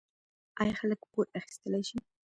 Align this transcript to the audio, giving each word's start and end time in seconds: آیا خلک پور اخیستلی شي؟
آیا 0.61 0.73
خلک 0.79 0.99
پور 1.11 1.25
اخیستلی 1.39 1.81
شي؟ 1.89 1.97